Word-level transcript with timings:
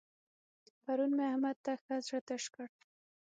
پرون 0.83 1.11
مې 1.17 1.25
احمد 1.31 1.57
ته 1.65 1.71
ښه 1.83 1.95
زړه 2.07 2.19
تش 2.27 2.43
کړ. 2.53 2.67